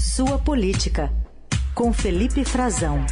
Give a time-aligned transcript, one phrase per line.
[0.00, 1.12] Sua Política,
[1.74, 3.04] com Felipe Frazão.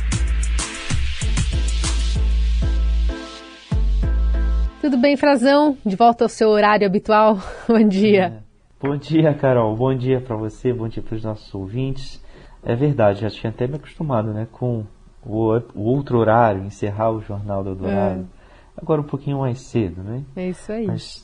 [4.81, 5.77] Tudo bem, Frazão?
[5.85, 7.41] De volta ao seu horário habitual.
[7.69, 8.43] Bom dia.
[8.83, 8.87] É.
[8.89, 9.77] Bom dia, Carol.
[9.77, 12.25] Bom dia para você, bom dia para os nossos ouvintes.
[12.63, 14.87] É verdade, já tinha até me acostumado né, com
[15.23, 18.23] o, o outro horário, encerrar o Jornal do Eldorado.
[18.23, 18.81] É.
[18.81, 20.25] Agora um pouquinho mais cedo, né?
[20.35, 20.87] É isso aí.
[20.87, 21.23] Mas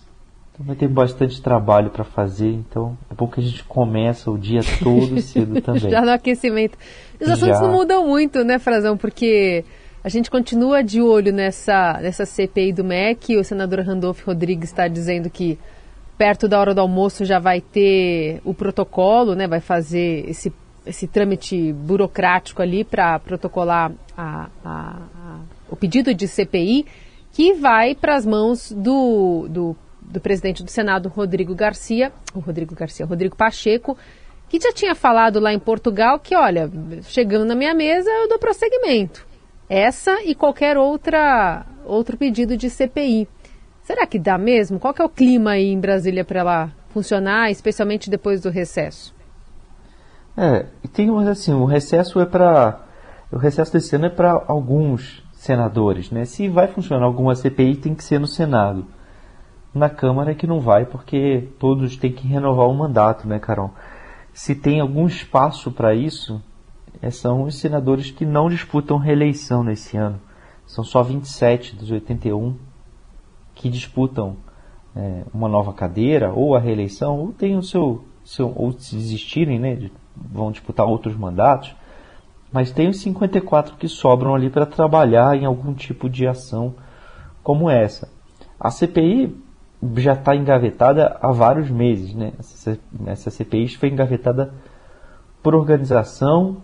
[0.57, 4.61] também tem bastante trabalho para fazer, então é bom que a gente começa o dia
[4.83, 5.91] todo cedo também.
[5.91, 6.79] Já no aquecimento.
[7.21, 7.63] Os assuntos Já.
[7.65, 8.97] não mudam muito, né, Frazão?
[8.97, 9.65] Porque
[10.03, 13.37] a gente continua de olho nessa, nessa CPI do MEC.
[13.37, 15.59] O senador Randolph Rodrigues está dizendo que
[16.17, 19.49] perto da hora do almoço já vai ter o protocolo, né?
[19.49, 20.53] Vai fazer esse,
[20.87, 26.87] esse trâmite burocrático ali para protocolar a, a, a, o pedido de CPI,
[27.33, 29.77] que vai para as mãos do, do
[30.15, 33.99] do presidente do Senado, Rodrigo Garcia, o Rodrigo Garcia, Rodrigo Pacheco,
[34.49, 36.71] que já tinha falado lá em Portugal que, olha,
[37.03, 39.27] chegando na minha mesa, eu dou prosseguimento.
[39.69, 43.29] Essa e qualquer outra outro pedido de CPI.
[43.83, 44.79] Será que dá mesmo?
[44.79, 49.15] Qual que é o clima aí em Brasília para ela funcionar, especialmente depois do recesso?
[50.37, 52.81] É, tem assim, o recesso é para
[53.33, 56.25] o recesso desse ano é para alguns senadores, né?
[56.25, 58.87] Se vai funcionar alguma CPI, tem que ser no Senado
[59.75, 63.73] na Câmara que não vai, porque todos têm que renovar o mandato, né, Carol?
[64.33, 66.41] Se tem algum espaço para isso,
[67.03, 70.21] é, são os senadores que não disputam reeleição nesse ano.
[70.67, 72.57] São só 27 dos 81
[73.55, 74.37] que disputam
[74.95, 79.59] é, uma nova cadeira, ou a reeleição, ou tem o seu, seu ou se desistirem,
[79.59, 81.75] né, vão disputar outros mandatos.
[82.53, 86.75] Mas tem os 54 que sobram ali para trabalhar em algum tipo de ação
[87.43, 88.09] como essa.
[88.59, 89.37] A CPI
[89.97, 92.15] já está engavetada há vários meses.
[92.15, 92.33] Né?
[93.07, 94.53] Essa, CPI foi engavetada
[95.43, 96.59] por organização,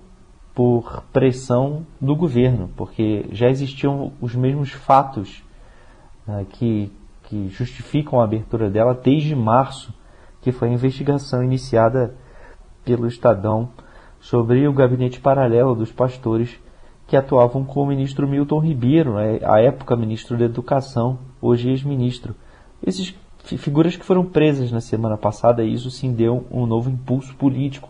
[0.54, 5.42] por pressão do governo, porque já existiam os mesmos fatos
[6.26, 6.92] né, que,
[7.24, 9.92] que justificam a abertura dela desde março,
[10.40, 12.14] que foi a investigação iniciada
[12.84, 13.68] pelo Estadão
[14.20, 16.58] sobre o gabinete paralelo dos pastores
[17.06, 22.34] que atuavam com o ministro Milton Ribeiro, né, à época ministro da Educação, hoje ex-ministro.
[22.84, 23.14] Esses
[23.58, 27.88] figuras que foram presas na semana passada isso sim deu um novo impulso político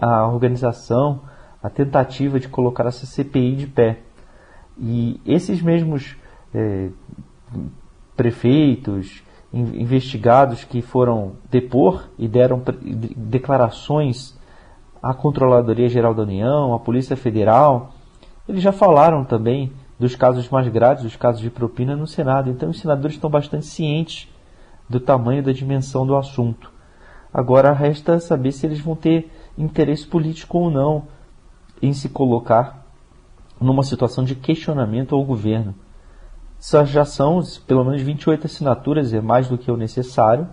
[0.00, 1.20] à organização,
[1.62, 4.00] à tentativa de colocar essa CPI de pé.
[4.78, 6.16] E esses mesmos
[6.54, 6.88] é,
[8.16, 12.62] prefeitos, investigados que foram depor e deram
[13.16, 14.36] declarações
[15.02, 17.92] à Controladoria Geral da União, à Polícia Federal,
[18.48, 19.70] eles já falaram também
[20.02, 22.50] dos casos mais graves, dos casos de propina no Senado.
[22.50, 24.28] Então os senadores estão bastante cientes
[24.88, 26.72] do tamanho e da dimensão do assunto.
[27.32, 31.04] Agora resta saber se eles vão ter interesse político ou não
[31.80, 32.84] em se colocar
[33.60, 35.72] numa situação de questionamento ao governo.
[36.58, 40.48] Essas já são pelo menos 28 assinaturas, é mais do que o necessário,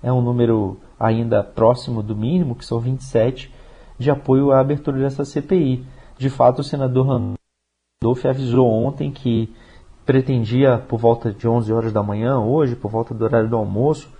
[0.00, 3.52] é um número ainda próximo do mínimo, que são 27,
[3.98, 5.84] de apoio à abertura dessa CPI.
[6.16, 7.04] De fato, o senador
[8.28, 9.52] avisou ontem que
[10.04, 14.10] pretendia, por volta de 11 horas da manhã, hoje, por volta do horário do almoço,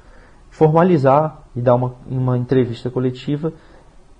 [0.50, 3.53] formalizar e dar uma, uma entrevista coletiva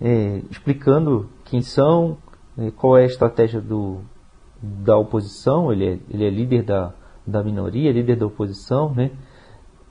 [0.02, 2.18] é, explicando quem são,
[2.58, 4.00] é, qual é a estratégia do,
[4.60, 6.92] da oposição, ele é, ele é líder da,
[7.24, 9.12] da minoria, líder da oposição né,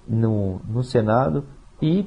[0.05, 1.45] no, no Senado,
[1.81, 2.05] e,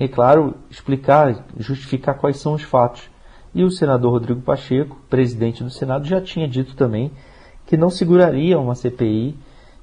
[0.00, 3.08] é claro, explicar, justificar quais são os fatos.
[3.54, 7.12] E o senador Rodrigo Pacheco, presidente do Senado, já tinha dito também
[7.66, 9.36] que não seguraria uma CPI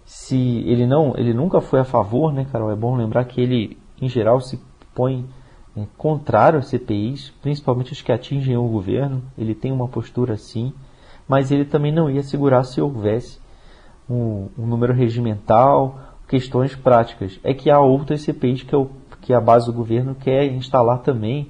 [0.06, 0.38] se
[0.68, 2.72] ele não, ele nunca foi a favor, né, Carol?
[2.72, 4.60] É bom lembrar que ele, em geral, se
[4.94, 5.26] põe
[5.76, 9.24] é, contrário às CPIs, principalmente as que atingem o governo.
[9.38, 10.74] Ele tem uma postura assim,
[11.28, 13.40] mas ele também não ia segurar se houvesse
[14.10, 17.40] um, um número regimental, questões práticas.
[17.42, 21.50] É que há outras CPIs que, eu, que a base do governo quer instalar também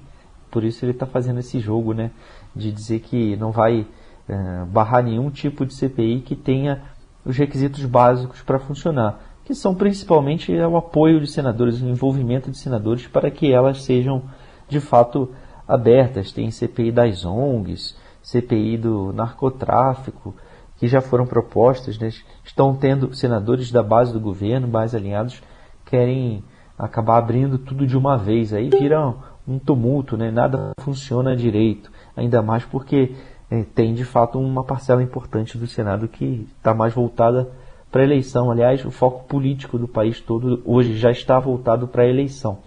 [0.52, 2.12] por isso ele está fazendo esse jogo, né?
[2.56, 3.88] De dizer que não vai
[4.28, 6.84] é, barrar nenhum tipo de CPI que tenha
[7.26, 12.58] os requisitos básicos para funcionar, que são principalmente o apoio de senadores, o envolvimento de
[12.58, 14.24] senadores para que elas sejam
[14.68, 15.30] de fato
[15.68, 16.32] abertas.
[16.32, 20.36] Tem CPI das ONGs, CPI do narcotráfico,
[20.78, 22.10] que já foram propostas, né?
[22.44, 25.42] estão tendo senadores da base do governo, mais alinhados,
[25.86, 26.44] querem
[26.78, 28.52] acabar abrindo tudo de uma vez.
[28.52, 29.14] Aí vira
[29.48, 30.32] um tumulto, né?
[30.32, 33.16] nada funciona direito, ainda mais porque
[33.50, 37.52] é, tem de fato uma parcela importante do Senado que está mais voltada
[37.92, 38.50] para a eleição.
[38.50, 42.60] Aliás, o foco político do país todo hoje já está voltado para a eleição.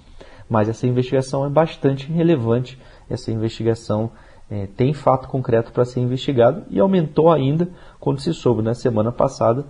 [0.49, 2.79] Mas essa investigação é bastante relevante,
[3.09, 4.11] essa investigação
[4.51, 7.69] é, tem fato concreto para ser investigado e aumentou ainda
[7.99, 9.65] quando se soube na semana passada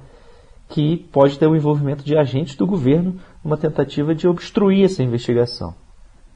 [0.68, 5.74] que pode ter o envolvimento de agentes do governo numa tentativa de obstruir essa investigação.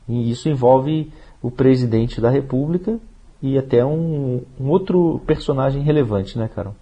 [0.09, 1.13] E isso envolve
[1.43, 2.99] o presidente da República
[3.43, 6.75] e até um, um outro personagem relevante, né, Carol?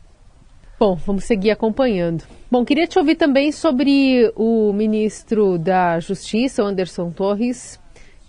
[0.79, 2.25] Bom, vamos seguir acompanhando.
[2.51, 7.81] Bom, queria te ouvir também sobre o ministro da Justiça, Anderson Torres,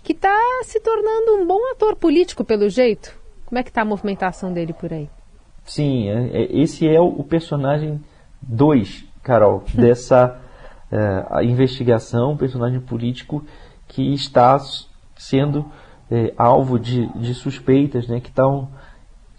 [0.02, 0.34] que está
[0.64, 3.14] se tornando um bom ator político, pelo jeito.
[3.44, 5.08] Como é que está a movimentação dele por aí?
[5.64, 8.00] Sim, é, é, esse é o personagem
[8.40, 10.40] 2, Carol, dessa
[10.90, 13.44] é, investigação, personagem político
[13.86, 14.58] que está
[15.18, 15.66] sendo
[16.10, 18.68] é, alvo de, de, suspeitas, né, que estão...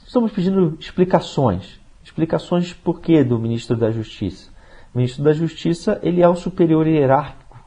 [0.06, 1.80] Estamos pedindo explicações.
[2.04, 4.52] Explicações por quê do ministro da Justiça.
[4.94, 7.58] O ministro da Justiça ele é o superior hierárquico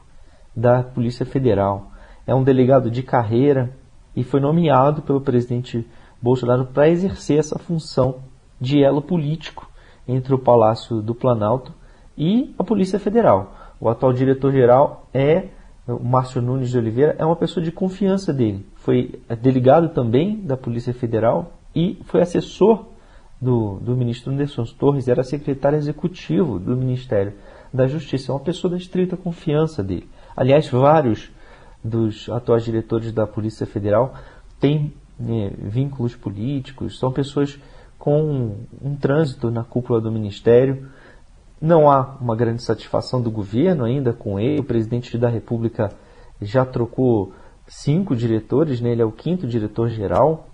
[0.55, 1.91] da Polícia Federal.
[2.27, 3.75] É um delegado de carreira
[4.15, 5.87] e foi nomeado pelo presidente
[6.21, 8.23] Bolsonaro para exercer essa função
[8.59, 9.69] de elo político
[10.07, 11.73] entre o Palácio do Planalto
[12.17, 13.55] e a Polícia Federal.
[13.79, 15.47] O atual diretor-geral é
[15.87, 18.65] o Márcio Nunes de Oliveira, é uma pessoa de confiança dele.
[18.75, 22.85] Foi delegado também da Polícia Federal e foi assessor
[23.41, 27.33] do, do ministro Anderson Torres, era secretário executivo do Ministério
[27.73, 28.31] da Justiça.
[28.31, 30.07] É uma pessoa da estrita confiança dele.
[30.35, 31.29] Aliás, vários
[31.83, 34.13] dos atuais diretores da Polícia Federal
[34.59, 37.59] têm né, vínculos políticos, são pessoas
[37.99, 40.89] com um trânsito na cúpula do Ministério.
[41.63, 44.59] Não há uma grande satisfação do governo ainda com ele.
[44.59, 45.93] O presidente da República
[46.41, 47.31] já trocou
[47.65, 48.91] cinco diretores, né?
[48.91, 50.49] ele é o quinto diretor-geral.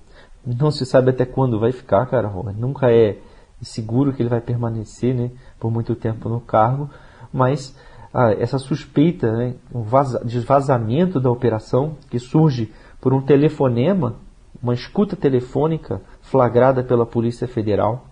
[0.46, 2.30] Não se sabe até quando vai ficar, cara.
[2.56, 3.18] Nunca é
[3.60, 6.88] seguro que ele vai permanecer né, por muito tempo no cargo,
[7.34, 7.76] mas
[8.14, 9.84] ah, essa suspeita né, um
[10.24, 12.72] de vazamento da operação que surge
[13.02, 14.16] por um telefonema
[14.62, 18.09] uma escuta telefônica flagrada pela Polícia Federal,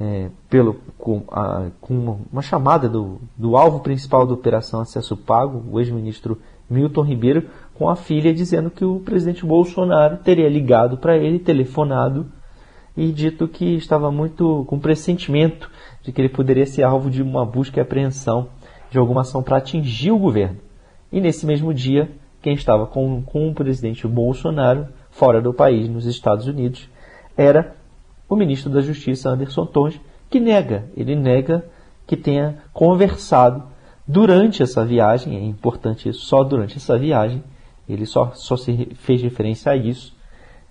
[0.00, 5.64] é, pelo, com, a, com, uma chamada do, do alvo principal da Operação Acesso Pago,
[5.70, 6.38] o ex-ministro
[6.70, 12.26] Milton Ribeiro, com a filha dizendo que o presidente Bolsonaro teria ligado para ele, telefonado
[12.96, 15.70] e dito que estava muito com pressentimento
[16.02, 18.48] de que ele poderia ser alvo de uma busca e apreensão
[18.90, 20.58] de alguma ação para atingir o governo.
[21.10, 22.10] E nesse mesmo dia,
[22.42, 26.88] quem estava com, com o presidente Bolsonaro fora do país, nos Estados Unidos,
[27.36, 27.76] era
[28.28, 31.64] o ministro da Justiça, Anderson Torres, que nega, ele nega
[32.06, 33.64] que tenha conversado
[34.06, 37.42] durante essa viagem, é importante isso, só durante essa viagem,
[37.88, 40.16] ele só, só se fez referência a isso,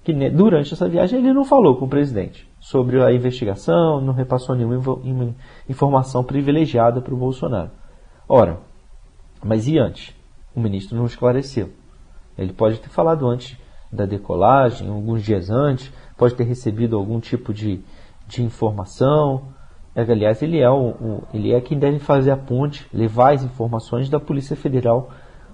[0.04, 4.56] que durante essa viagem ele não falou com o presidente sobre a investigação, não repassou
[4.56, 5.36] nenhuma
[5.68, 7.72] informação privilegiada para o Bolsonaro.
[8.28, 8.60] Ora,
[9.44, 10.16] mas e antes?
[10.56, 11.70] O ministro não esclareceu.
[12.38, 13.58] Ele pode ter falado antes
[13.92, 17.82] da decolagem, alguns dias antes, pode ter recebido algum tipo de,
[18.28, 19.50] de informação.
[19.96, 24.10] É, aliás, ele é, o, ele é quem deve fazer a ponte, levar as informações
[24.10, 25.10] da Polícia Federal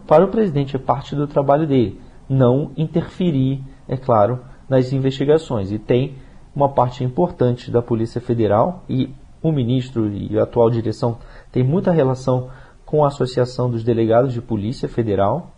[0.08, 0.76] para o presidente.
[0.76, 2.00] É parte do trabalho dele.
[2.30, 4.40] Não interferir, é claro,
[4.70, 5.72] nas investigações.
[5.72, 6.16] E tem
[6.56, 11.18] uma parte importante da Polícia Federal e o ministro e a atual direção
[11.52, 12.50] tem muita relação
[12.86, 15.52] com a Associação dos Delegados de Polícia Federal.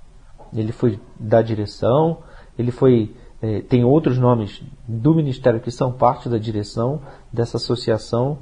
[0.54, 2.20] Ele foi da direção,
[2.58, 3.14] ele foi
[3.46, 7.00] é, tem outros nomes do Ministério que são parte da direção
[7.32, 8.40] dessa associação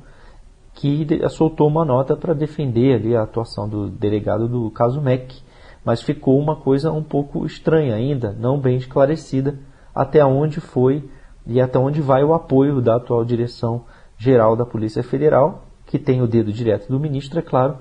[0.73, 5.41] que soltou uma nota para defender ali a atuação do delegado do caso MEC,
[5.83, 9.59] mas ficou uma coisa um pouco estranha ainda, não bem esclarecida
[9.93, 11.07] até onde foi
[11.45, 13.83] e até onde vai o apoio da atual direção
[14.17, 17.77] geral da Polícia Federal, que tem o dedo direto do ministro, é claro,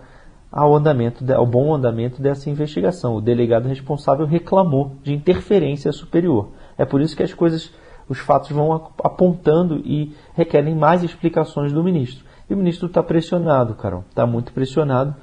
[0.51, 3.15] ao andamento, ao bom andamento dessa investigação.
[3.15, 6.49] O delegado responsável reclamou de interferência superior.
[6.83, 7.73] É por isso que as coisas,
[8.09, 12.25] os fatos vão apontando e requerem mais explicações do ministro.
[12.51, 15.15] E o ministro está pressionado, Carol, está muito pressionado,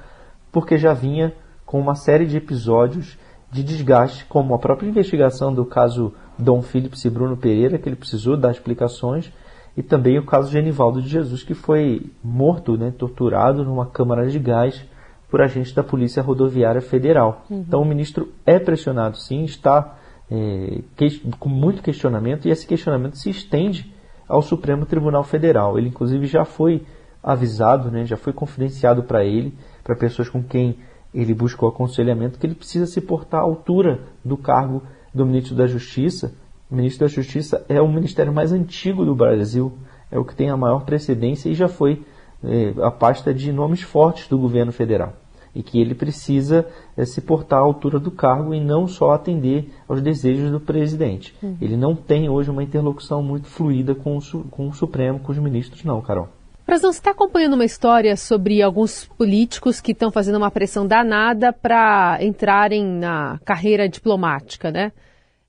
[0.54, 1.34] porque já vinha
[1.66, 3.18] com uma série de episódios
[3.52, 7.98] de desgaste, como a própria investigação do caso Dom Phillips e Bruno Pereira, que ele
[7.98, 9.30] precisou dar explicações,
[9.76, 14.40] e também o caso Genivaldo de Jesus, que foi morto, né, torturado numa câmara de
[14.40, 14.82] gás
[15.30, 17.46] por agentes da Polícia Rodoviária Federal.
[17.50, 17.66] Uhum.
[17.68, 19.99] Então o ministro é pressionado, sim, está
[20.32, 23.94] é, que, com muito questionamento e esse questionamento se estende
[24.28, 25.78] ao Supremo Tribunal Federal.
[25.78, 26.84] Ele inclusive já foi
[27.22, 30.78] avisado, né, já foi confidenciado para ele, para pessoas com quem
[31.14, 34.84] ele buscou aconselhamento, que ele precisa se portar à altura do cargo
[35.14, 36.34] do ministro da Justiça.
[36.70, 39.74] O ministro da Justiça é o ministério mais antigo do Brasil,
[40.12, 42.04] é o que tem a maior precedência e já foi
[42.44, 45.14] é, a pasta de nomes fortes do governo federal.
[45.54, 46.66] E que ele precisa
[46.96, 51.36] é, se portar à altura do cargo e não só atender aos desejos do presidente.
[51.42, 51.58] Uhum.
[51.62, 55.38] Ele não tem hoje uma interlocução muito fluida com o, com o Supremo, com os
[55.38, 56.30] ministros, não, Carol.
[56.66, 61.52] Frazão, você está acompanhando uma história sobre alguns políticos que estão fazendo uma pressão danada
[61.52, 64.92] para entrarem na carreira diplomática, né?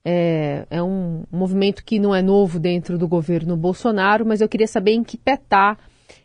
[0.02, 4.66] É, é um movimento que não é novo dentro do governo Bolsonaro, mas eu queria
[4.66, 5.76] saber em que pé está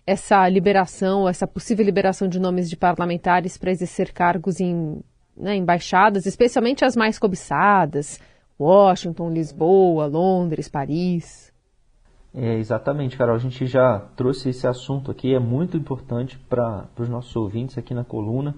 [0.06, 5.02] essa liberação, essa possível liberação de nomes de parlamentares para exercer cargos em
[5.36, 8.20] né, embaixadas, especialmente as mais cobiçadas,
[8.60, 11.54] Washington, Lisboa, Londres, Paris.
[12.34, 13.36] É, exatamente, Carol.
[13.36, 17.94] A gente já trouxe esse assunto aqui, é muito importante para os nossos ouvintes aqui
[17.94, 18.56] na coluna.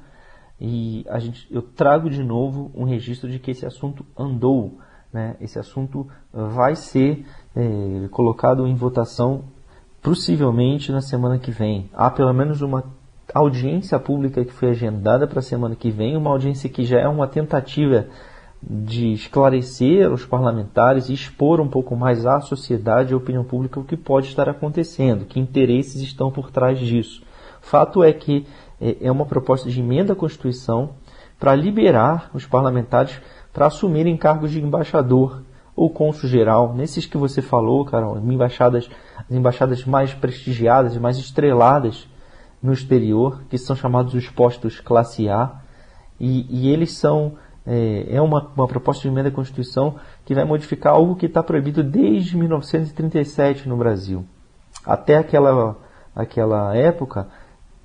[0.60, 4.80] E a gente, eu trago de novo um registro de que esse assunto andou.
[5.14, 5.36] Né?
[5.40, 9.46] Esse assunto vai ser é, colocado em votação
[10.08, 11.90] possivelmente na semana que vem.
[11.94, 12.82] Há pelo menos uma
[13.34, 17.08] audiência pública que foi agendada para a semana que vem, uma audiência que já é
[17.10, 18.08] uma tentativa
[18.64, 23.82] de esclarecer os parlamentares e expor um pouco mais à sociedade e à opinião pública
[23.82, 27.22] o que pode estar acontecendo, que interesses estão por trás disso.
[27.60, 28.48] Fato é que
[28.80, 30.92] é, é uma proposta de emenda à Constituição
[31.38, 33.20] para liberar os parlamentares
[33.52, 35.42] para assumirem cargos de embaixador
[35.78, 42.10] ou cônsul geral, nesses que você falou, Carol, embaixadas, as embaixadas mais prestigiadas mais estreladas
[42.62, 45.62] no exterior, que são chamados os postos classe A,
[46.20, 50.46] e, e eles são é, é uma, uma, proposta de emenda à Constituição que vai
[50.46, 54.26] modificar algo que está proibido desde 1937 no Brasil.
[54.84, 55.78] Até aquela,
[56.16, 57.28] aquela época,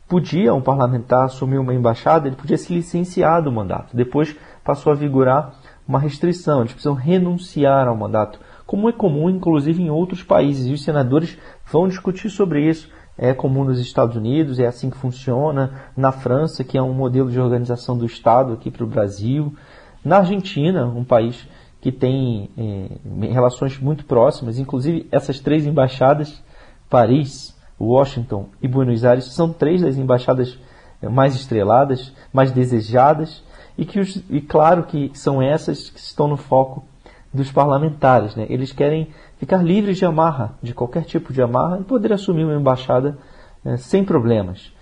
[0.09, 3.95] podia um parlamentar assumir uma embaixada, ele podia se licenciar do mandato.
[3.95, 4.35] Depois
[4.65, 5.53] passou a vigorar
[5.93, 10.73] uma restrição, eles precisam renunciar ao mandato, como é comum inclusive em outros países, e
[10.73, 11.37] os senadores
[11.71, 12.89] vão discutir sobre isso.
[13.19, 17.31] É comum nos Estados Unidos, é assim que funciona, na França, que é um modelo
[17.31, 19.55] de organização do Estado aqui para o Brasil,
[20.03, 21.47] na Argentina, um país
[21.79, 26.43] que tem é, relações muito próximas, inclusive essas três embaixadas,
[26.89, 30.59] Paris, Washington e Buenos Aires, são três das embaixadas
[31.03, 33.43] mais estreladas, mais desejadas
[33.77, 36.85] e que os, e claro que são essas que estão no foco
[37.33, 38.47] dos parlamentares, né?
[38.49, 42.55] Eles querem ficar livres de amarra, de qualquer tipo de amarra e poder assumir uma
[42.55, 43.19] embaixada
[43.65, 44.73] é, sem problemas.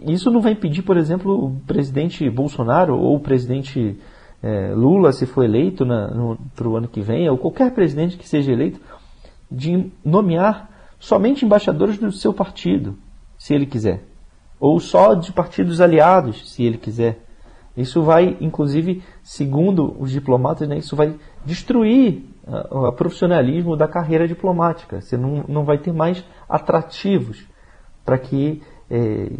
[0.00, 3.98] Isso não vai impedir, por exemplo, o presidente Bolsonaro ou o presidente
[4.42, 5.86] é, Lula, se for eleito
[6.54, 8.80] para o ano que vem, ou qualquer presidente que seja eleito,
[9.50, 12.96] de nomear somente embaixadores do seu partido,
[13.38, 14.04] se ele quiser,
[14.60, 17.24] ou só de partidos aliados, se ele quiser.
[17.80, 22.24] Isso vai, inclusive, segundo os diplomatas, né, isso vai destruir
[22.70, 25.00] o profissionalismo da carreira diplomática.
[25.00, 27.46] Você não, não vai ter mais atrativos
[28.04, 29.30] para que, é,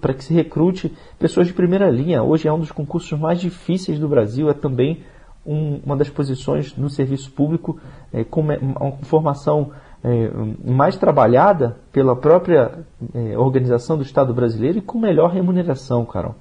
[0.00, 2.22] para que se recrute pessoas de primeira linha.
[2.22, 5.04] Hoje é um dos concursos mais difíceis do Brasil, é também
[5.46, 7.78] um, uma das posições no serviço público
[8.12, 9.70] é, com uma formação
[10.02, 10.30] é,
[10.64, 12.84] mais trabalhada pela própria
[13.36, 16.34] organização do Estado brasileiro e com melhor remuneração, Carol.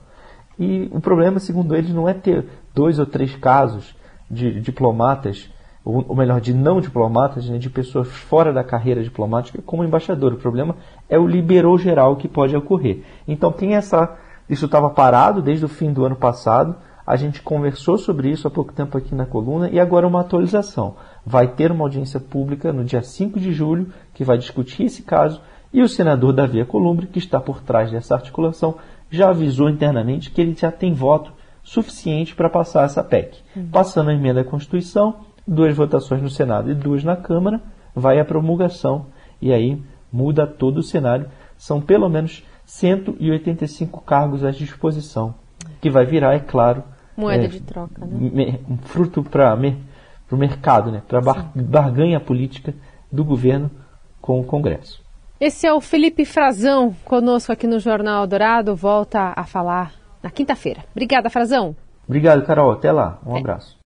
[0.57, 3.95] E o problema, segundo eles, não é ter dois ou três casos
[4.29, 5.50] de diplomatas,
[5.83, 10.33] ou, melhor, de não diplomatas, né, de pessoas fora da carreira diplomática como embaixador.
[10.33, 10.75] O problema
[11.10, 13.03] é o liberou geral que pode ocorrer.
[13.27, 14.17] Então tem essa.
[14.50, 16.75] Isso estava parado desde o fim do ano passado.
[17.05, 20.95] A gente conversou sobre isso há pouco tempo aqui na coluna e agora uma atualização.
[21.25, 25.41] Vai ter uma audiência pública no dia 5 de julho que vai discutir esse caso
[25.74, 28.75] e o senador Davi Alcolumbre, que está por trás dessa articulação,
[29.13, 33.38] já avisou internamente que ele já tem voto suficiente para passar essa PEC.
[33.55, 33.70] Uhum.
[33.70, 35.17] Passando a emenda à Constituição,
[35.48, 37.62] duas votações no Senado e duas na Câmara,
[37.96, 39.05] vai a promulgação
[39.39, 39.79] e aí
[40.12, 41.27] muda todo o cenário.
[41.55, 45.36] São pelo menos 185 cargos à disposição,
[45.79, 46.84] que vai virar, é claro,
[47.15, 48.60] moeda é, de troca, né?
[48.67, 49.55] um fruto para
[50.32, 51.03] o mercado, né?
[51.08, 52.74] para bar, barganha política
[53.12, 53.70] do governo
[54.20, 55.02] com o Congresso.
[55.45, 59.91] Esse é o Felipe Frazão, conosco aqui no Jornal Dourado, volta a falar
[60.23, 60.85] na quinta-feira.
[60.91, 61.75] Obrigada, Frazão.
[62.07, 62.71] Obrigado, Carol.
[62.71, 63.19] Até lá.
[63.25, 63.39] Um é.
[63.41, 63.77] abraço.